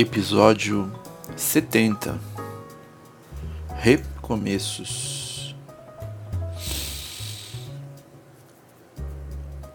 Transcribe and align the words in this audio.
Episódio 0.00 0.90
70 1.36 2.18
Recomeços 3.74 5.54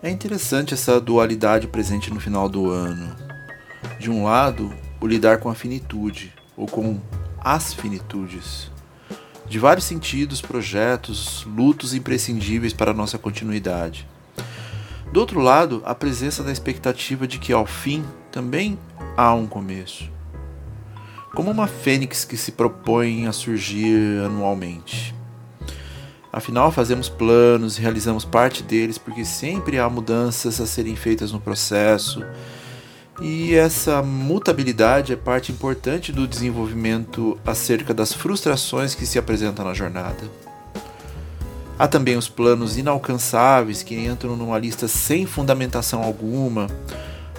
É 0.01 0.09
interessante 0.09 0.73
essa 0.73 0.99
dualidade 0.99 1.67
presente 1.67 2.11
no 2.11 2.20
final 2.20 2.49
do 2.49 2.71
ano. 2.71 3.15
De 3.99 4.09
um 4.09 4.23
lado, 4.23 4.73
o 4.99 5.05
lidar 5.05 5.38
com 5.38 5.48
a 5.48 5.53
finitude, 5.53 6.34
ou 6.57 6.65
com 6.65 6.99
as 7.39 7.76
finitudes. 7.76 8.71
De 9.48 9.59
vários 9.59 9.85
sentidos, 9.85 10.41
projetos, 10.41 11.43
lutos 11.43 11.93
imprescindíveis 11.93 12.73
para 12.73 12.95
nossa 12.95 13.20
continuidade. 13.20 14.07
Do 15.13 15.20
outro 15.20 15.39
lado, 15.39 15.84
a 15.85 15.93
presença 15.93 16.41
da 16.41 16.51
expectativa 16.51 17.27
de 17.27 17.37
que 17.37 17.54
ao 17.54 17.67
fim 17.67 18.04
também 18.32 18.77
há 19.18 19.34
um 19.34 19.48
começo 19.48 20.16
como 21.35 21.52
uma 21.52 21.68
fênix 21.68 22.24
que 22.24 22.38
se 22.38 22.54
propõe 22.54 23.27
a 23.27 23.34
surgir 23.34 24.24
anualmente. 24.26 25.13
Afinal, 26.32 26.72
fazemos 26.72 27.10
planos, 27.10 27.77
realizamos 27.77 28.26
parte 28.26 28.63
deles 28.63 28.98
porque 28.98 29.24
sempre 29.26 29.77
há 29.77 29.90
mudanças 29.90 30.60
a 30.60 30.66
serem 30.66 30.96
feitas 30.96 31.32
no 31.32 31.40
processo. 31.40 32.24
E 33.22 33.54
essa 33.54 34.02
mutabilidade 34.02 35.13
é 35.13 35.16
parte 35.16 35.52
importante 35.52 36.12
do 36.12 36.27
desenvolvimento 36.27 37.38
acerca 37.46 37.94
das 37.94 38.12
frustrações 38.12 38.96
que 38.96 39.05
se 39.05 39.20
apresentam 39.20 39.66
na 39.66 39.74
jornada. 39.74 40.29
Há 41.77 41.88
também 41.88 42.16
os 42.18 42.29
planos 42.29 42.77
inalcançáveis 42.77 43.84
que 43.84 43.96
entram 43.96 44.35
numa 44.38 44.57
lista 44.57 44.88
sem 44.88 45.26
fundamentação 45.26 46.02
alguma, 46.02 46.68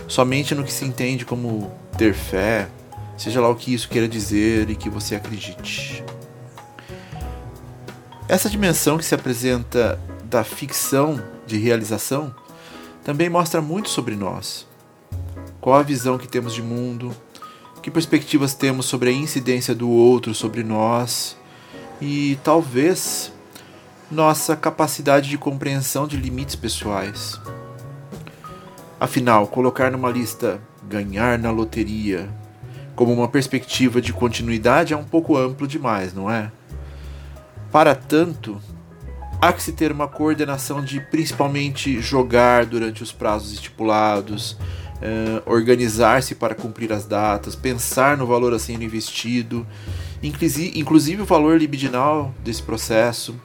somente 0.09 0.55
no 0.55 0.65
que 0.65 0.73
se 0.73 0.85
entende 0.85 1.25
como 1.25 1.71
ter 1.97 2.15
fé, 2.15 2.69
seja 3.17 3.41
lá 3.41 3.49
o 3.49 3.57
que 3.57 3.73
isso 3.73 3.89
queira 3.89 4.09
dizer 4.09 4.71
e 4.71 4.77
que 4.77 4.89
você 4.89 5.15
acredite. 5.15 6.05
Essa 8.29 8.51
dimensão 8.51 8.99
que 8.99 9.05
se 9.05 9.15
apresenta 9.15 10.01
da 10.25 10.43
ficção 10.43 11.23
de 11.47 11.57
realização 11.59 12.35
também 13.05 13.31
mostra 13.31 13.61
muito 13.61 13.89
sobre 13.89 14.17
nós. 14.17 14.67
Qual 15.61 15.77
a 15.77 15.83
visão 15.83 16.19
que 16.19 16.27
temos 16.27 16.53
de 16.53 16.63
mundo, 16.63 17.15
que 17.83 17.91
perspectivas 17.91 18.53
temos 18.53 18.87
sobre 18.87 19.11
a 19.11 19.13
incidência 19.13 19.73
do 19.75 19.89
outro 19.89 20.35
sobre 20.35 20.65
nós 20.65 21.37
e 22.01 22.37
talvez 22.43 23.33
nossa 24.11 24.57
capacidade 24.57 25.29
de 25.29 25.39
compreensão 25.39 26.07
de 26.07 26.17
limites 26.17 26.55
pessoais. 26.55 27.41
Afinal, 28.99 29.47
colocar 29.47 29.91
numa 29.91 30.11
lista 30.11 30.61
ganhar 30.89 31.39
na 31.39 31.51
loteria 31.51 32.29
como 32.95 33.13
uma 33.13 33.29
perspectiva 33.29 34.01
de 34.01 34.13
continuidade 34.13 34.95
é 34.95 34.97
um 34.97 35.05
pouco 35.05 35.37
amplo 35.37 35.69
demais, 35.69 36.15
não 36.15 36.31
é? 36.31 36.51
Para 37.71 37.95
tanto, 37.95 38.59
há 39.41 39.53
que 39.53 39.63
se 39.63 39.73
ter 39.73 39.93
uma 39.93 40.09
coordenação 40.09 40.83
de 40.83 40.99
principalmente 40.99 42.01
jogar 42.01 42.65
durante 42.65 43.03
os 43.03 43.13
prazos 43.13 43.53
estipulados, 43.53 44.57
eh, 45.03 45.43
organizar-se 45.45 46.35
para 46.35 46.55
cumprir 46.55 46.91
as 46.91 47.05
datas, 47.05 47.55
pensar 47.55 48.17
no 48.17 48.27
valor 48.27 48.55
a 48.55 48.59
sendo 48.59 48.83
investido, 48.83 49.67
inclusive, 50.23 50.79
inclusive 50.79 51.21
o 51.21 51.27
valor 51.27 51.59
libidinal 51.59 52.35
desse 52.43 52.63
processo, 52.63 53.39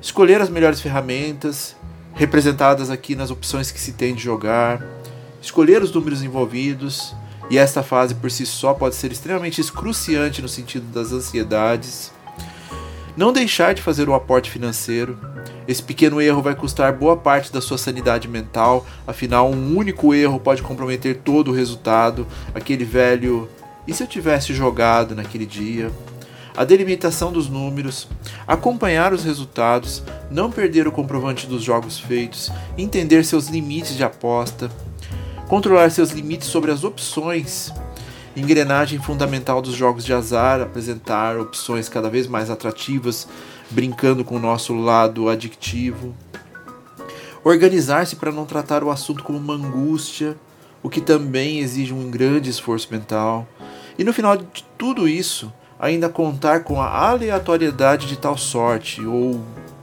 escolher 0.00 0.40
as 0.40 0.48
melhores 0.48 0.80
ferramentas, 0.80 1.76
representadas 2.14 2.90
aqui 2.90 3.14
nas 3.14 3.30
opções 3.30 3.70
que 3.70 3.80
se 3.80 3.92
tem 3.92 4.14
de 4.14 4.22
jogar, 4.22 4.82
escolher 5.42 5.82
os 5.82 5.92
números 5.92 6.22
envolvidos 6.22 7.14
e 7.50 7.58
esta 7.58 7.82
fase 7.82 8.14
por 8.14 8.30
si 8.30 8.46
só 8.46 8.72
pode 8.72 8.94
ser 8.94 9.12
extremamente 9.12 9.60
excruciante 9.60 10.40
no 10.40 10.48
sentido 10.48 10.86
das 10.92 11.12
ansiedades. 11.12 12.12
Não 13.16 13.32
deixar 13.32 13.74
de 13.74 13.82
fazer 13.82 14.08
o 14.08 14.14
aporte 14.14 14.50
financeiro. 14.50 15.18
Esse 15.68 15.82
pequeno 15.82 16.20
erro 16.20 16.42
vai 16.42 16.54
custar 16.54 16.92
boa 16.92 17.16
parte 17.16 17.52
da 17.52 17.60
sua 17.60 17.78
sanidade 17.78 18.26
mental, 18.26 18.84
afinal, 19.06 19.50
um 19.50 19.76
único 19.76 20.12
erro 20.12 20.40
pode 20.40 20.62
comprometer 20.62 21.20
todo 21.24 21.50
o 21.50 21.54
resultado. 21.54 22.26
Aquele 22.54 22.84
velho. 22.84 23.48
E 23.86 23.94
se 23.94 24.02
eu 24.02 24.06
tivesse 24.06 24.52
jogado 24.52 25.14
naquele 25.14 25.46
dia? 25.46 25.92
A 26.56 26.64
delimitação 26.64 27.32
dos 27.32 27.48
números, 27.48 28.06
acompanhar 28.46 29.12
os 29.12 29.24
resultados, 29.24 30.04
não 30.30 30.52
perder 30.52 30.86
o 30.86 30.92
comprovante 30.92 31.48
dos 31.48 31.64
jogos 31.64 31.98
feitos, 31.98 32.48
entender 32.78 33.24
seus 33.24 33.48
limites 33.48 33.96
de 33.96 34.04
aposta, 34.04 34.70
controlar 35.48 35.90
seus 35.90 36.10
limites 36.10 36.46
sobre 36.46 36.70
as 36.70 36.84
opções, 36.84 37.72
engrenagem 38.36 39.00
fundamental 39.00 39.60
dos 39.60 39.74
jogos 39.74 40.04
de 40.04 40.12
azar, 40.12 40.60
apresentar 40.60 41.38
opções 41.40 41.88
cada 41.88 42.08
vez 42.08 42.28
mais 42.28 42.48
atrativas, 42.48 43.26
brincando 43.68 44.24
com 44.24 44.36
o 44.36 44.40
nosso 44.40 44.74
lado 44.74 45.28
adictivo. 45.28 46.14
Organizar-se 47.42 48.14
para 48.14 48.30
não 48.30 48.46
tratar 48.46 48.84
o 48.84 48.90
assunto 48.92 49.24
como 49.24 49.38
uma 49.38 49.54
angústia, 49.54 50.36
o 50.84 50.88
que 50.88 51.00
também 51.00 51.58
exige 51.58 51.92
um 51.92 52.10
grande 52.10 52.48
esforço 52.48 52.88
mental. 52.92 53.46
E 53.98 54.04
no 54.04 54.12
final 54.12 54.36
de 54.36 54.64
tudo 54.78 55.08
isso, 55.08 55.52
ainda 55.78 56.08
contar 56.08 56.64
com 56.64 56.80
a 56.80 57.08
aleatoriedade 57.08 58.06
de 58.06 58.16
tal 58.16 58.36
sorte, 58.36 59.04
ou 59.04 59.40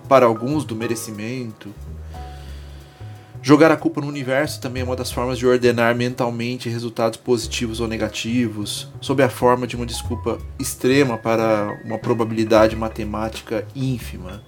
para 0.07 0.25
alguns 0.25 0.65
do 0.65 0.75
merecimento. 0.75 1.73
Jogar 3.43 3.71
a 3.71 3.77
culpa 3.77 4.01
no 4.01 4.07
universo 4.07 4.61
também 4.61 4.81
é 4.81 4.85
uma 4.85 4.95
das 4.95 5.11
formas 5.11 5.39
de 5.39 5.47
ordenar 5.47 5.95
mentalmente 5.95 6.69
resultados 6.69 7.17
positivos 7.17 7.79
ou 7.79 7.87
negativos, 7.87 8.87
sob 9.01 9.23
a 9.23 9.29
forma 9.29 9.65
de 9.65 9.75
uma 9.75 9.85
desculpa 9.85 10.37
extrema 10.59 11.17
para 11.17 11.81
uma 11.83 11.97
probabilidade 11.97 12.75
matemática 12.75 13.65
ínfima. 13.75 14.43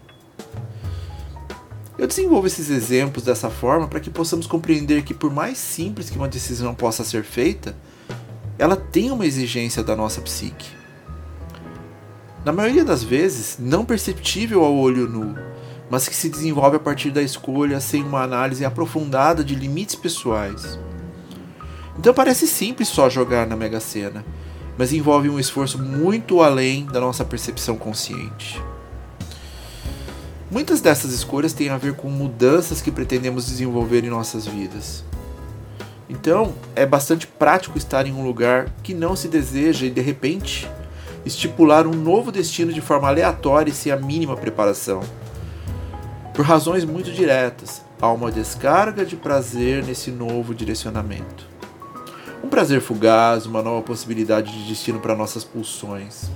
Eu 1.98 2.06
desenvolvo 2.06 2.46
esses 2.46 2.70
exemplos 2.70 3.24
dessa 3.24 3.50
forma 3.50 3.88
para 3.88 4.00
que 4.00 4.10
possamos 4.10 4.46
compreender 4.46 5.04
que, 5.04 5.14
por 5.14 5.32
mais 5.32 5.58
simples 5.58 6.10
que 6.10 6.18
uma 6.18 6.28
decisão 6.28 6.76
possa 6.76 7.04
ser 7.04 7.24
feita, 7.24 7.76
ela 8.60 8.76
tem 8.76 9.10
uma 9.10 9.26
exigência 9.26 9.84
da 9.84 9.96
nossa 9.96 10.22
psique. 10.22 10.83
Na 12.46 12.52
maioria 12.52 12.84
das 12.84 13.02
vezes, 13.02 13.58
não 13.58 13.86
perceptível 13.86 14.66
ao 14.66 14.76
olho 14.76 15.08
nu, 15.08 15.34
mas 15.90 16.10
que 16.10 16.16
se 16.16 16.28
desenvolve 16.28 16.76
a 16.76 16.80
partir 16.80 17.10
da 17.10 17.22
escolha 17.22 17.80
sem 17.80 18.04
uma 18.04 18.22
análise 18.22 18.66
aprofundada 18.66 19.46
de 19.46 19.56
limites 19.56 19.96
pessoais. 19.96 20.78
Então 21.98 22.14
parece 22.14 22.46
simples 22.46 22.90
só 22.90 23.10
jogar 23.10 23.48
na 23.48 23.56
Mega 23.56 23.80
Sena, 23.80 24.26
mas 24.78 24.92
envolve 24.92 25.30
um 25.30 25.40
esforço 25.40 25.80
muito 25.80 26.42
além 26.42 26.86
da 26.86 27.00
nossa 27.00 27.24
percepção 27.24 27.78
consciente. 27.78 28.62
Muitas 30.52 30.82
dessas 30.82 31.14
escolhas 31.14 31.54
têm 31.54 31.70
a 31.70 31.78
ver 31.78 31.94
com 31.94 32.10
mudanças 32.10 32.82
que 32.82 32.92
pretendemos 32.92 33.46
desenvolver 33.46 34.04
em 34.04 34.10
nossas 34.10 34.46
vidas. 34.46 35.04
Então, 36.10 36.54
é 36.76 36.86
bastante 36.86 37.26
prático 37.26 37.78
estar 37.78 38.06
em 38.06 38.12
um 38.12 38.26
lugar 38.26 38.70
que 38.84 38.94
não 38.94 39.16
se 39.16 39.30
deseja 39.30 39.86
e, 39.86 39.90
de 39.90 40.02
repente, 40.02 40.70
estipular 41.26 41.88
um 41.88 41.94
novo 41.94 42.32
destino 42.32 42.74
de 42.74 42.82
forma 42.82 43.08
aleatória 43.08 43.72
e 43.72 43.74
sem 43.74 43.92
a 43.92 43.98
mínima 43.98 44.36
preparação. 44.36 45.02
Por 46.34 46.46
razões 46.46 46.84
muito 46.84 47.12
diretas, 47.12 47.84
há 48.02 48.12
uma 48.12 48.32
descarga 48.32 49.06
de 49.06 49.16
prazer 49.16 49.84
nesse 49.84 50.12
novo 50.12 50.54
direcionamento. 50.54 51.48
Um 52.44 52.50
prazer 52.50 52.82
fugaz, 52.82 53.46
uma 53.46 53.62
nova 53.62 53.82
possibilidade 53.82 54.52
de 54.52 54.68
destino 54.68 55.00
para 55.00 55.16
nossas 55.16 55.44
pulsões. 55.44 56.30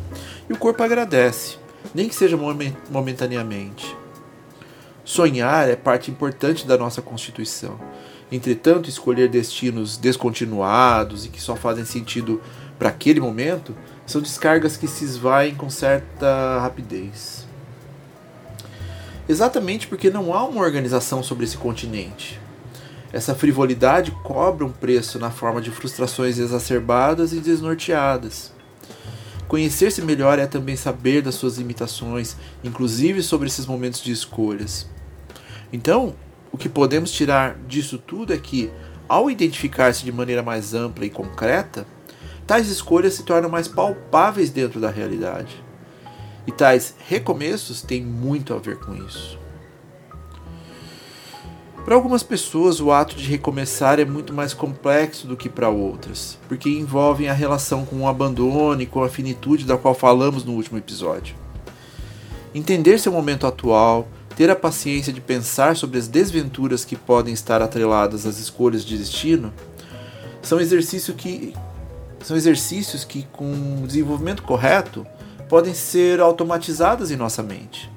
E 0.50 0.54
o 0.54 0.58
corpo 0.58 0.82
agradece, 0.82 1.58
nem 1.94 2.08
que 2.08 2.16
seja 2.16 2.38
momentaneamente. 2.90 3.94
Sonhar 5.04 5.70
é 5.70 5.76
parte 5.76 6.10
importante 6.10 6.66
da 6.66 6.78
nossa 6.78 7.02
constituição. 7.02 7.80
Entretanto, 8.32 8.90
escolher 8.90 9.30
destinos 9.30 9.98
descontinuados 9.98 11.26
e 11.26 11.30
que 11.30 11.42
só 11.42 11.56
fazem 11.56 11.86
sentido 11.86 12.42
para 12.78 12.90
aquele 12.90 13.20
momento 13.20 13.76
são 14.08 14.22
descargas 14.22 14.78
que 14.78 14.88
se 14.88 15.04
esvaem 15.04 15.54
com 15.54 15.70
certa 15.70 16.60
rapidez. 16.62 17.46
Exatamente 19.30 19.86
porque 19.88 20.10
não 20.10 20.34
há 20.34 20.44
uma 20.46 20.62
organização 20.62 21.22
sobre 21.22 21.44
esse 21.44 21.58
continente. 21.58 22.40
Essa 23.12 23.36
frivolidade 23.36 24.12
cobra 24.24 24.66
um 24.66 24.72
preço 24.72 25.20
na 25.20 25.30
forma 25.30 25.62
de 25.62 25.70
frustrações 25.70 26.40
exacerbadas 26.40 27.34
e 27.34 27.40
desnorteadas. 27.40 28.54
Conhecer-se 29.48 30.02
melhor 30.02 30.40
é 30.40 30.48
também 30.48 30.76
saber 30.76 31.22
das 31.22 31.36
suas 31.36 31.58
limitações, 31.58 32.38
inclusive 32.64 33.22
sobre 33.22 33.48
esses 33.48 33.66
momentos 33.66 34.02
de 34.02 34.12
escolhas. 34.12 34.88
Então, 35.72 36.16
o 36.52 36.58
que 36.58 36.70
podemos 36.70 37.12
tirar 37.12 37.58
disso 37.68 37.98
tudo 37.98 38.34
é 38.34 38.38
que, 38.38 38.72
ao 39.08 39.30
identificar-se 39.30 40.04
de 40.04 40.12
maneira 40.12 40.44
mais 40.44 40.74
ampla 40.74 41.06
e 41.06 41.10
concreta, 41.10 41.86
tais 42.48 42.70
escolhas 42.70 43.14
se 43.14 43.24
tornam 43.24 43.50
mais 43.50 43.68
palpáveis 43.68 44.50
dentro 44.50 44.80
da 44.80 44.90
realidade. 44.90 45.62
E 46.48 46.52
tais 46.52 46.96
recomeços 47.08 47.82
têm 47.82 48.02
muito 48.02 48.54
a 48.54 48.58
ver 48.58 48.80
com 48.80 48.96
isso. 48.96 49.38
Para 51.84 51.96
algumas 51.96 52.24
pessoas, 52.24 52.80
o 52.82 52.92
ato 52.92 53.16
de 53.16 53.30
recomeçar 53.30 54.00
é 54.00 54.06
muito 54.06 54.34
mais 54.34 54.54
complexo 54.54 55.28
do 55.28 55.38
que 55.38 55.48
para 55.48 55.70
outras, 55.70 56.38
porque 56.48 56.70
envolvem 56.70 57.30
a 57.30 57.34
relação 57.34 57.86
com 57.86 58.02
o 58.02 58.08
abandono 58.08 58.82
e 58.82 58.86
com 58.86 59.04
a 59.04 59.10
finitude 59.10 59.66
da 59.66 59.78
qual 59.78 59.94
falamos 59.94 60.44
no 60.44 60.54
último 60.54 60.78
episódio. 60.78 61.36
Entender 62.54 63.00
seu 63.00 63.12
momento 63.12 63.48
atual, 63.48 64.08
ter 64.36 64.50
a 64.50 64.56
paciência 64.56 65.14
de 65.14 65.22
pensar 65.22 65.76
sobre 65.76 65.98
as 65.98 66.08
desventuras 66.08 66.84
que 66.84 66.96
podem 66.96 67.34
estar 67.34 67.62
atreladas 67.62 68.26
às 68.26 68.38
escolhas 68.38 68.84
de 68.84 68.98
destino, 68.98 69.54
são, 70.42 70.60
exercício 70.60 71.14
que, 71.14 71.54
são 72.22 72.36
exercícios 72.36 73.04
que, 73.04 73.24
com 73.32 73.82
o 73.84 73.88
desenvolvimento 73.88 74.44
correto, 74.44 75.06
podem 75.48 75.74
ser 75.74 76.20
automatizadas 76.20 77.12
em 77.12 77.16
nossa 77.16 77.42
mente. 77.42 77.92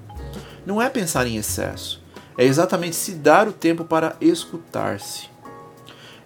Não 0.65 0.81
é 0.81 0.89
pensar 0.89 1.27
em 1.27 1.37
excesso 1.37 2.01
é 2.41 2.45
exatamente 2.47 2.97
se 2.97 3.13
dar 3.13 3.47
o 3.47 3.53
tempo 3.53 3.85
para 3.85 4.17
escutar-se. 4.19 5.29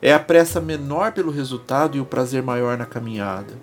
É 0.01 0.13
a 0.15 0.21
pressa 0.21 0.61
menor 0.61 1.11
pelo 1.11 1.33
resultado 1.33 1.97
e 1.97 2.01
o 2.01 2.05
prazer 2.05 2.41
maior 2.41 2.79
na 2.79 2.87
caminhada. 2.87 3.55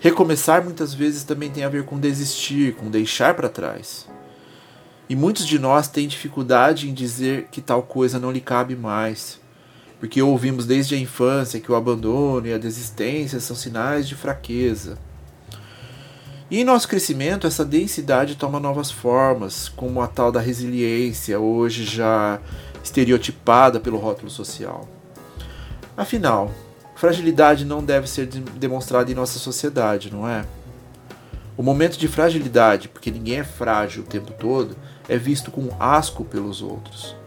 Recomeçar 0.00 0.64
muitas 0.64 0.92
vezes 0.92 1.22
também 1.22 1.50
tem 1.50 1.62
a 1.62 1.68
ver 1.68 1.84
com 1.84 1.96
desistir, 1.96 2.74
com 2.74 2.90
deixar 2.90 3.34
para 3.34 3.48
trás. 3.48 4.08
E 5.08 5.14
muitos 5.14 5.46
de 5.46 5.56
nós 5.56 5.86
têm 5.86 6.08
dificuldade 6.08 6.90
em 6.90 6.92
dizer 6.92 7.46
que 7.50 7.60
tal 7.60 7.84
coisa 7.84 8.18
não 8.18 8.32
lhe 8.32 8.40
cabe 8.40 8.74
mais, 8.74 9.40
porque 10.00 10.22
ouvimos 10.22 10.64
desde 10.64 10.94
a 10.94 10.98
infância 10.98 11.60
que 11.60 11.70
o 11.70 11.74
abandono 11.74 12.46
e 12.46 12.52
a 12.52 12.58
desistência 12.58 13.40
são 13.40 13.56
sinais 13.56 14.06
de 14.06 14.14
fraqueza. 14.14 14.98
E 16.50 16.60
em 16.60 16.64
nosso 16.64 16.88
crescimento, 16.88 17.46
essa 17.46 17.64
densidade 17.64 18.36
toma 18.36 18.58
novas 18.58 18.90
formas, 18.90 19.68
como 19.68 20.00
a 20.00 20.06
tal 20.06 20.32
da 20.32 20.40
resiliência, 20.40 21.38
hoje 21.38 21.84
já 21.84 22.40
estereotipada 22.82 23.78
pelo 23.78 23.98
rótulo 23.98 24.30
social. 24.30 24.88
Afinal, 25.96 26.50
fragilidade 26.94 27.64
não 27.64 27.84
deve 27.84 28.08
ser 28.08 28.26
demonstrada 28.26 29.10
em 29.10 29.14
nossa 29.14 29.38
sociedade, 29.38 30.10
não 30.12 30.26
é? 30.26 30.44
O 31.56 31.62
momento 31.62 31.98
de 31.98 32.06
fragilidade, 32.06 32.88
porque 32.88 33.10
ninguém 33.10 33.40
é 33.40 33.44
frágil 33.44 34.04
o 34.04 34.06
tempo 34.06 34.32
todo, 34.32 34.76
é 35.08 35.18
visto 35.18 35.50
com 35.50 35.68
asco 35.78 36.24
pelos 36.24 36.62
outros. 36.62 37.17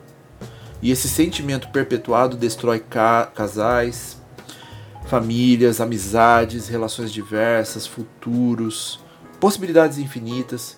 E 0.82 0.90
esse 0.92 1.08
sentimento 1.08 1.70
perpetuado 1.70 2.36
destrói 2.36 2.80
ca 2.80 3.28
casais, 3.28 4.18
famílias, 5.06 5.80
amizades, 5.80 6.68
relações 6.68 7.12
diversas, 7.12 7.86
futuros, 7.86 9.00
possibilidades 9.40 9.98
infinitas, 9.98 10.78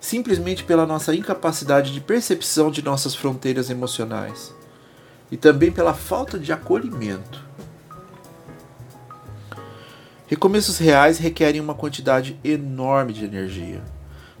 simplesmente 0.00 0.64
pela 0.64 0.86
nossa 0.86 1.14
incapacidade 1.14 1.92
de 1.92 2.00
percepção 2.00 2.70
de 2.70 2.82
nossas 2.82 3.14
fronteiras 3.14 3.70
emocionais 3.70 4.54
e 5.30 5.36
também 5.36 5.70
pela 5.70 5.94
falta 5.94 6.38
de 6.38 6.52
acolhimento. 6.52 7.42
Recomeços 10.26 10.78
reais 10.78 11.18
requerem 11.18 11.60
uma 11.60 11.74
quantidade 11.74 12.38
enorme 12.42 13.12
de 13.12 13.24
energia. 13.24 13.82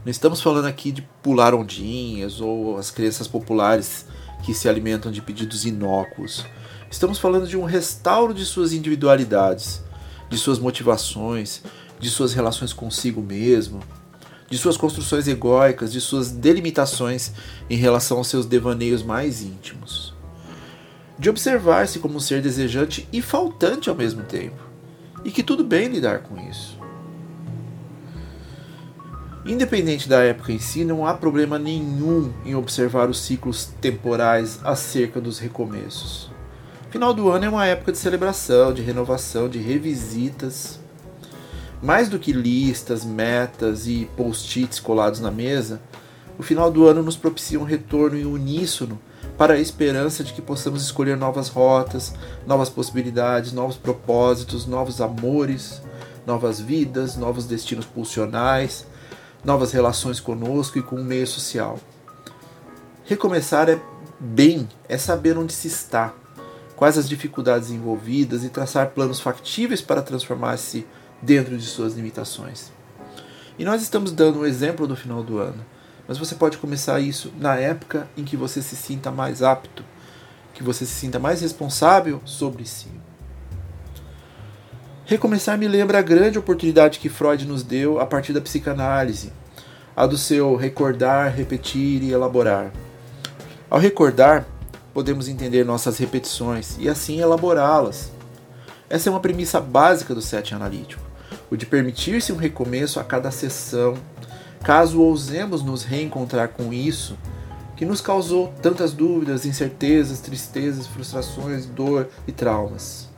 Não 0.04 0.10
estamos 0.10 0.40
falando 0.40 0.66
aqui 0.66 0.90
de 0.90 1.02
pular 1.22 1.54
ondinhas 1.54 2.40
ou 2.40 2.76
as 2.76 2.90
crenças 2.90 3.28
populares 3.28 4.06
que 4.42 4.52
se 4.52 4.68
alimentam 4.68 5.10
de 5.10 5.22
pedidos 5.22 5.64
inócuos. 5.64 6.44
Estamos 6.90 7.18
falando 7.18 7.46
de 7.46 7.56
um 7.56 7.64
restauro 7.64 8.34
de 8.34 8.44
suas 8.44 8.72
individualidades, 8.72 9.82
de 10.28 10.36
suas 10.36 10.58
motivações, 10.58 11.62
de 11.98 12.10
suas 12.10 12.32
relações 12.32 12.72
consigo 12.72 13.22
mesmo, 13.22 13.80
de 14.50 14.58
suas 14.58 14.76
construções 14.76 15.28
egóicas, 15.28 15.92
de 15.92 16.00
suas 16.00 16.30
delimitações 16.30 17.32
em 17.70 17.76
relação 17.76 18.18
aos 18.18 18.26
seus 18.28 18.44
devaneios 18.44 19.02
mais 19.02 19.40
íntimos. 19.40 20.12
De 21.18 21.30
observar-se 21.30 22.00
como 22.00 22.16
um 22.16 22.20
ser 22.20 22.42
desejante 22.42 23.08
e 23.12 23.22
faltante 23.22 23.88
ao 23.88 23.94
mesmo 23.94 24.24
tempo, 24.24 24.60
e 25.24 25.30
que 25.30 25.42
tudo 25.42 25.64
bem 25.64 25.88
lidar 25.88 26.18
com 26.24 26.36
isso. 26.50 26.81
Independente 29.44 30.08
da 30.08 30.22
época 30.22 30.52
em 30.52 30.58
si, 30.58 30.84
não 30.84 31.06
há 31.06 31.14
problema 31.14 31.58
nenhum 31.58 32.32
em 32.44 32.54
observar 32.54 33.10
os 33.10 33.20
ciclos 33.20 33.66
temporais 33.80 34.60
acerca 34.62 35.20
dos 35.20 35.38
recomeços. 35.38 36.30
Final 36.90 37.12
do 37.12 37.28
ano 37.30 37.44
é 37.44 37.48
uma 37.48 37.66
época 37.66 37.92
de 37.92 37.98
celebração, 37.98 38.72
de 38.72 38.82
renovação, 38.82 39.48
de 39.48 39.58
revisitas 39.58 40.80
mais 41.82 42.08
do 42.08 42.18
que 42.18 42.32
listas, 42.32 43.04
metas 43.04 43.88
e 43.88 44.08
post-its 44.16 44.78
colados 44.78 45.18
na 45.18 45.32
mesa, 45.32 45.82
o 46.38 46.42
final 46.42 46.70
do 46.70 46.86
ano 46.86 47.02
nos 47.02 47.16
propicia 47.16 47.58
um 47.58 47.64
retorno 47.64 48.16
em 48.16 48.24
uníssono 48.24 49.00
para 49.36 49.54
a 49.54 49.58
esperança 49.58 50.22
de 50.22 50.32
que 50.32 50.40
possamos 50.40 50.82
escolher 50.82 51.16
novas 51.16 51.48
rotas, 51.48 52.14
novas 52.46 52.68
possibilidades, 52.68 53.52
novos 53.52 53.76
propósitos, 53.76 54.64
novos 54.64 55.00
amores, 55.00 55.82
novas 56.24 56.60
vidas, 56.60 57.16
novos 57.16 57.46
destinos 57.46 57.84
pulsionais, 57.84 58.86
novas 59.44 59.72
relações 59.72 60.20
conosco 60.20 60.78
e 60.78 60.82
com 60.82 60.96
o 60.96 61.04
meio 61.04 61.26
social. 61.26 61.78
Recomeçar 63.04 63.68
é 63.68 63.80
bem, 64.18 64.68
é 64.88 64.96
saber 64.96 65.36
onde 65.36 65.52
se 65.52 65.66
está, 65.66 66.14
quais 66.76 66.96
as 66.96 67.08
dificuldades 67.08 67.70
envolvidas 67.70 68.44
e 68.44 68.48
traçar 68.48 68.90
planos 68.90 69.20
factíveis 69.20 69.80
para 69.80 70.02
transformar-se 70.02 70.86
dentro 71.20 71.56
de 71.56 71.64
suas 71.64 71.94
limitações. 71.94 72.70
E 73.58 73.64
nós 73.64 73.82
estamos 73.82 74.12
dando 74.12 74.40
um 74.40 74.46
exemplo 74.46 74.86
do 74.86 74.96
final 74.96 75.22
do 75.22 75.38
ano, 75.38 75.64
mas 76.06 76.18
você 76.18 76.34
pode 76.34 76.58
começar 76.58 77.00
isso 77.00 77.32
na 77.38 77.56
época 77.56 78.08
em 78.16 78.24
que 78.24 78.36
você 78.36 78.62
se 78.62 78.76
sinta 78.76 79.10
mais 79.10 79.42
apto, 79.42 79.84
que 80.54 80.62
você 80.62 80.86
se 80.86 80.92
sinta 80.92 81.18
mais 81.18 81.40
responsável 81.40 82.20
sobre 82.24 82.64
si. 82.64 82.88
Recomeçar 85.12 85.58
me 85.58 85.68
lembra 85.68 85.98
a 85.98 86.02
grande 86.02 86.38
oportunidade 86.38 86.98
que 86.98 87.10
Freud 87.10 87.46
nos 87.46 87.62
deu 87.62 88.00
a 88.00 88.06
partir 88.06 88.32
da 88.32 88.40
psicanálise, 88.40 89.30
a 89.94 90.06
do 90.06 90.16
seu 90.16 90.56
recordar, 90.56 91.36
repetir 91.36 92.02
e 92.02 92.10
elaborar. 92.10 92.72
Ao 93.68 93.78
recordar, 93.78 94.46
podemos 94.94 95.28
entender 95.28 95.66
nossas 95.66 95.98
repetições 95.98 96.78
e 96.78 96.88
assim 96.88 97.20
elaborá-las. 97.20 98.10
Essa 98.88 99.10
é 99.10 99.12
uma 99.12 99.20
premissa 99.20 99.60
básica 99.60 100.14
do 100.14 100.22
setting 100.22 100.54
analítico 100.54 101.02
o 101.50 101.58
de 101.58 101.66
permitir-se 101.66 102.32
um 102.32 102.36
recomeço 102.36 102.98
a 102.98 103.04
cada 103.04 103.30
sessão, 103.30 103.92
caso 104.64 104.98
ousemos 104.98 105.62
nos 105.62 105.84
reencontrar 105.84 106.48
com 106.48 106.72
isso 106.72 107.18
que 107.76 107.84
nos 107.84 108.00
causou 108.00 108.50
tantas 108.62 108.94
dúvidas, 108.94 109.44
incertezas, 109.44 110.20
tristezas, 110.20 110.86
frustrações, 110.86 111.66
dor 111.66 112.08
e 112.26 112.32
traumas. 112.32 113.11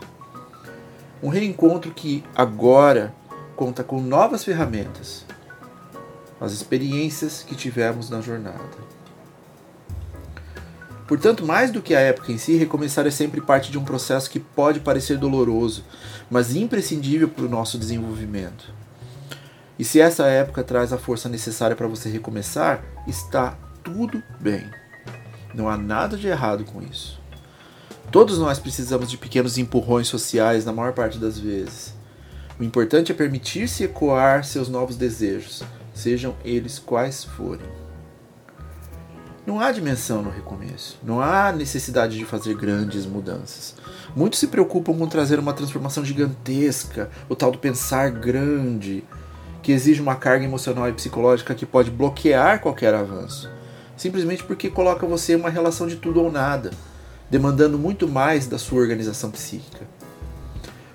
Um 1.25 1.31
reencontro 1.31 1.91
que 1.91 2.23
agora 2.37 3.15
conta 3.57 3.83
com 3.83 3.99
novas 3.99 4.45
ferramentas, 4.45 5.25
as 6.39 6.53
experiências 6.53 7.43
que 7.43 7.55
tivemos 7.55 8.11
na 8.11 8.21
jornada. 8.21 8.61
Portanto, 11.09 11.47
mais 11.47 11.71
do 11.71 11.81
que 11.81 11.95
a 11.95 12.01
época 12.01 12.31
em 12.31 12.37
si, 12.37 12.57
recomeçar 12.57 13.07
é 13.07 13.11
sempre 13.11 13.41
parte 13.41 13.73
de 13.73 13.79
um 13.79 13.85
processo 13.87 14.29
que 14.29 14.39
pode 14.39 14.81
parecer 14.81 15.17
doloroso, 15.17 15.83
mas 16.31 16.55
imprescindível 16.55 17.31
para 17.31 17.47
o 17.47 17.49
nosso 17.49 17.79
desenvolvimento. 17.79 18.71
E 19.79 19.85
se 19.85 20.03
essa 20.03 20.27
época 20.27 20.63
traz 20.63 20.93
a 20.93 20.99
força 20.99 21.27
necessária 21.27 21.75
para 21.75 21.89
você 21.89 22.11
recomeçar, 22.11 22.85
está 23.09 23.57
tudo 23.83 24.23
bem. 24.39 24.71
Não 25.55 25.71
há 25.71 25.79
nada 25.79 26.19
de 26.19 26.29
errado 26.29 26.67
com 26.67 26.83
isso. 26.83 27.24
Todos 28.15 28.39
nós 28.39 28.61
precisamos 28.61 29.11
de 29.11 29.19
pequenos 29.19 29.59
empurrões 29.59 30.07
sociais 30.07 30.65
na 30.65 30.73
maior 30.73 30.93
parte 30.93 31.19
das 31.19 31.37
vezes. 31.37 31.93
O 32.61 32.63
importante 32.63 33.11
é 33.11 33.15
permitir-se 33.15 33.83
ecoar 33.83 34.45
seus 34.45 34.69
novos 34.69 34.95
desejos, 34.95 35.65
sejam 35.93 36.37
eles 36.45 36.79
quais 36.79 37.25
forem. 37.25 37.67
Não 39.45 39.59
há 39.59 39.73
dimensão 39.73 40.23
no 40.23 40.31
recomeço, 40.31 40.97
não 41.03 41.21
há 41.21 41.51
necessidade 41.51 42.17
de 42.17 42.25
fazer 42.25 42.55
grandes 42.55 43.05
mudanças. 43.05 43.75
Muitos 44.15 44.39
se 44.39 44.47
preocupam 44.47 44.97
com 44.97 45.09
trazer 45.09 45.41
uma 45.41 45.53
transformação 45.53 46.05
gigantesca, 46.05 47.11
o 47.29 47.35
tal 47.35 47.51
do 47.51 47.59
pensar 47.59 48.13
grande, 48.13 49.03
que 49.61 49.73
exige 49.73 50.01
uma 50.01 50.15
carga 50.15 50.45
emocional 50.45 50.89
e 50.89 50.93
psicológica 50.93 51.53
que 51.53 51.67
pode 51.67 51.91
bloquear 51.91 52.61
qualquer 52.61 52.95
avanço, 52.95 53.51
simplesmente 53.97 54.45
porque 54.45 54.71
coloca 54.71 55.05
você 55.05 55.33
em 55.33 55.37
uma 55.37 55.51
relação 55.51 55.89
de 55.89 55.97
tudo 55.97 56.23
ou 56.23 56.31
nada, 56.31 56.71
demandando 57.31 57.79
muito 57.79 58.07
mais 58.09 58.47
da 58.47 58.59
sua 58.59 58.81
organização 58.81 59.31
psíquica. 59.31 59.87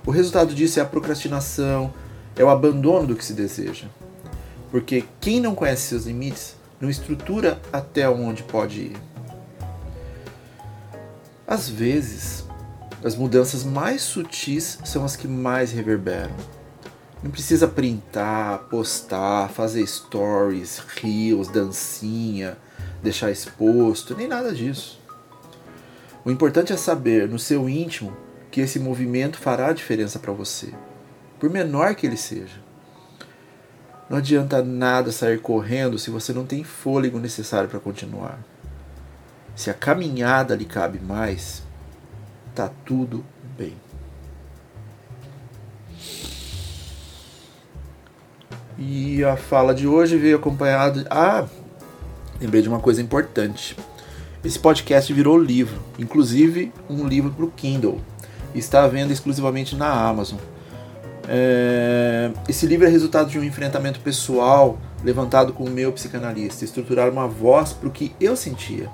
O 0.05 0.11
resultado 0.11 0.53
disso 0.53 0.79
é 0.79 0.81
a 0.81 0.85
procrastinação, 0.85 1.93
é 2.35 2.43
o 2.43 2.49
abandono 2.49 3.07
do 3.07 3.15
que 3.15 3.25
se 3.25 3.33
deseja. 3.33 3.87
Porque 4.71 5.03
quem 5.19 5.39
não 5.39 5.55
conhece 5.55 5.87
seus 5.87 6.05
limites 6.05 6.55
não 6.79 6.89
estrutura 6.89 7.59
até 7.73 8.09
onde 8.09 8.43
pode 8.43 8.79
ir. 8.79 8.97
Às 11.45 11.67
vezes, 11.67 12.45
as 13.03 13.15
mudanças 13.15 13.63
mais 13.63 14.01
sutis 14.01 14.79
são 14.85 15.03
as 15.03 15.15
que 15.15 15.27
mais 15.27 15.71
reverberam. 15.71 16.35
Não 17.23 17.31
precisa 17.31 17.67
printar, 17.67 18.59
postar, 18.69 19.49
fazer 19.49 19.85
stories, 19.85 20.81
reels, 21.01 21.49
dancinha, 21.49 22.57
deixar 23.03 23.31
exposto, 23.31 24.15
nem 24.15 24.27
nada 24.27 24.53
disso. 24.53 24.98
O 26.29 26.31
importante 26.31 26.71
é 26.71 26.77
saber, 26.77 27.27
no 27.27 27.39
seu 27.39 27.67
íntimo, 27.67 28.15
que 28.51 28.61
esse 28.61 28.79
movimento 28.79 29.39
fará 29.39 29.73
diferença 29.73 30.19
para 30.19 30.31
você, 30.31 30.71
por 31.39 31.49
menor 31.49 31.95
que 31.95 32.05
ele 32.05 32.17
seja. 32.17 32.61
Não 34.07 34.19
adianta 34.19 34.61
nada 34.61 35.11
sair 35.11 35.39
correndo 35.41 35.97
se 35.97 36.11
você 36.11 36.31
não 36.31 36.45
tem 36.45 36.63
fôlego 36.63 37.17
necessário 37.17 37.67
para 37.67 37.79
continuar. 37.79 38.37
Se 39.55 39.71
a 39.71 39.73
caminhada 39.73 40.55
lhe 40.55 40.65
cabe 40.65 40.99
mais, 40.99 41.63
tá 42.53 42.69
tudo 42.85 43.25
bem. 43.57 43.73
E 48.77 49.23
a 49.23 49.35
fala 49.35 49.73
de 49.73 49.87
hoje 49.87 50.15
veio 50.15 50.37
acompanhado. 50.37 51.07
Ah, 51.09 51.47
lembrei 52.39 52.61
de 52.61 52.69
uma 52.69 52.79
coisa 52.79 53.01
importante. 53.01 53.75
Esse 54.41 54.57
podcast 54.57 55.11
virou 55.11 55.37
livro, 55.37 55.77
inclusive 55.97 56.71
um 56.89 57.05
livro 57.05 57.29
para 57.29 57.43
o 57.43 57.51
Kindle. 57.51 57.99
Está 58.55 58.85
à 58.85 58.87
venda 58.87 59.11
exclusivamente 59.11 59.75
na 59.75 59.91
Amazon. 59.91 60.39
É... 61.27 62.31
Esse 62.47 62.65
livro 62.65 62.87
é 62.87 62.89
resultado 62.89 63.29
de 63.29 63.37
um 63.37 63.43
enfrentamento 63.43 63.99
pessoal 63.99 64.77
levantado 65.03 65.51
com 65.51 65.65
o 65.65 65.69
meu 65.69 65.91
psicanalista, 65.91 66.63
estruturar 66.63 67.09
uma 67.09 67.27
voz 67.27 67.73
para 67.73 67.89
o 67.89 67.91
que 67.91 68.15
eu 68.19 68.33
sentia. 68.37 68.89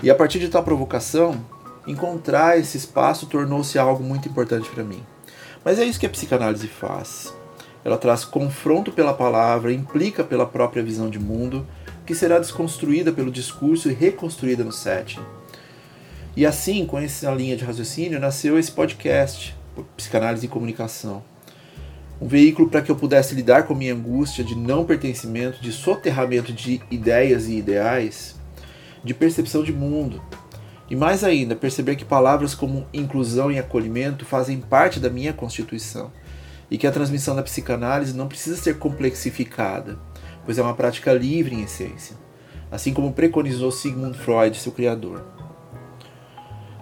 E 0.00 0.08
a 0.12 0.14
partir 0.14 0.38
de 0.38 0.48
tal 0.48 0.62
provocação, 0.62 1.44
encontrar 1.84 2.56
esse 2.56 2.76
espaço 2.76 3.26
tornou-se 3.26 3.76
algo 3.80 4.04
muito 4.04 4.28
importante 4.28 4.70
para 4.70 4.84
mim. 4.84 5.02
Mas 5.64 5.80
é 5.80 5.84
isso 5.84 5.98
que 5.98 6.06
a 6.06 6.10
psicanálise 6.10 6.68
faz. 6.68 7.34
Ela 7.84 7.98
traz 7.98 8.24
confronto 8.24 8.92
pela 8.92 9.12
palavra, 9.12 9.72
implica 9.72 10.22
pela 10.22 10.46
própria 10.46 10.84
visão 10.84 11.10
de 11.10 11.18
mundo, 11.18 11.66
que 12.08 12.14
será 12.14 12.38
desconstruída 12.38 13.12
pelo 13.12 13.30
discurso 13.30 13.90
e 13.90 13.92
reconstruída 13.92 14.64
no 14.64 14.72
setting. 14.72 15.20
E 16.34 16.46
assim, 16.46 16.86
com 16.86 16.98
essa 16.98 17.30
linha 17.30 17.54
de 17.54 17.64
raciocínio, 17.64 18.18
nasceu 18.18 18.58
esse 18.58 18.72
podcast, 18.72 19.54
Psicanálise 19.94 20.46
e 20.46 20.48
Comunicação 20.48 21.22
um 22.20 22.26
veículo 22.26 22.68
para 22.68 22.82
que 22.82 22.90
eu 22.90 22.96
pudesse 22.96 23.34
lidar 23.34 23.64
com 23.64 23.74
minha 23.74 23.94
angústia 23.94 24.42
de 24.42 24.56
não 24.56 24.84
pertencimento, 24.84 25.62
de 25.62 25.70
soterramento 25.70 26.52
de 26.52 26.80
ideias 26.90 27.46
e 27.46 27.56
ideais, 27.56 28.34
de 29.04 29.14
percepção 29.14 29.62
de 29.62 29.72
mundo. 29.72 30.20
E 30.90 30.96
mais 30.96 31.22
ainda, 31.22 31.54
perceber 31.54 31.94
que 31.94 32.04
palavras 32.04 32.54
como 32.54 32.86
inclusão 32.92 33.52
e 33.52 33.58
acolhimento 33.58 34.24
fazem 34.24 34.58
parte 34.58 34.98
da 34.98 35.10
minha 35.10 35.32
constituição 35.32 36.10
e 36.70 36.76
que 36.76 36.86
a 36.86 36.92
transmissão 36.92 37.36
da 37.36 37.42
psicanálise 37.42 38.16
não 38.16 38.26
precisa 38.26 38.56
ser 38.56 38.78
complexificada, 38.78 39.98
pois 40.48 40.56
é 40.56 40.62
uma 40.62 40.72
prática 40.72 41.12
livre 41.12 41.54
em 41.54 41.62
essência, 41.62 42.16
assim 42.70 42.94
como 42.94 43.12
preconizou 43.12 43.70
Sigmund 43.70 44.16
Freud, 44.16 44.56
seu 44.56 44.72
criador. 44.72 45.22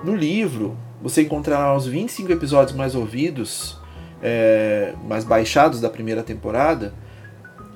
No 0.05 0.15
livro, 0.15 0.79
você 1.03 1.23
encontrará 1.23 1.75
os 1.75 1.85
25 1.85 2.31
episódios 2.31 2.77
mais 2.77 2.95
ouvidos 2.95 3.77
é, 4.23 4.95
mais 5.05 5.25
baixados 5.25 5.81
da 5.81 5.91
primeira 5.91 6.23
temporada, 6.23 6.95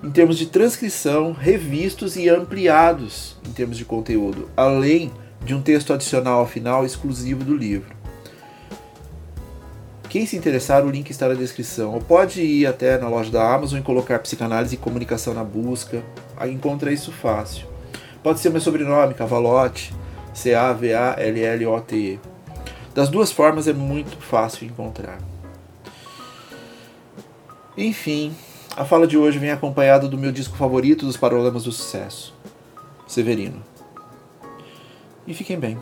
em 0.01 0.13
termos 0.13 0.39
de 0.39 0.47
transcrição, 0.47 1.33
revistos 1.33 2.15
e 2.15 2.29
ampliados 2.29 3.37
em 3.45 3.51
termos 3.51 3.77
de 3.77 3.85
conteúdo, 3.85 4.49
além 4.57 5.11
de 5.45 5.57
um 5.57 5.61
texto 5.61 5.93
adicional 5.93 6.39
ao 6.39 6.47
final 6.47 6.87
exclusivo 6.87 7.43
do 7.43 7.57
livro. 7.57 8.00
Quem 10.11 10.26
se 10.26 10.37
interessar, 10.37 10.85
o 10.85 10.90
link 10.90 11.09
está 11.09 11.29
na 11.29 11.35
descrição. 11.35 11.95
Ou 11.95 12.00
pode 12.00 12.43
ir 12.43 12.67
até 12.67 12.99
na 12.99 13.09
loja 13.09 13.31
da 13.31 13.55
Amazon 13.55 13.79
e 13.79 13.83
colocar 13.83 14.19
psicanálise 14.19 14.75
e 14.75 14.79
comunicação 14.79 15.33
na 15.33 15.45
busca. 15.45 16.02
Aí 16.37 16.52
encontra 16.52 16.93
isso 16.93 17.12
fácil. 17.12 17.69
Pode 18.21 18.40
ser 18.40 18.50
meu 18.50 18.61
sobrenome, 18.61 19.14
Cavalote, 19.14 19.95
C-A-V-A-L-L-O-T-E. 20.35 22.19
Das 22.93 23.09
duas 23.09 23.31
formas 23.31 23.69
é 23.69 23.73
muito 23.73 24.21
fácil 24.21 24.67
encontrar. 24.67 25.19
Enfim, 27.76 28.35
a 28.76 28.85
fala 28.85 29.07
de 29.07 29.17
hoje 29.17 29.38
vem 29.38 29.52
acompanhada 29.52 30.09
do 30.09 30.19
meu 30.19 30.33
disco 30.33 30.57
favorito 30.57 31.07
dos 31.07 31.17
Paralamas 31.17 31.62
do 31.62 31.71
Sucesso, 31.71 32.35
Severino. 33.07 33.62
E 35.25 35.33
fiquem 35.33 35.57
bem. 35.57 35.79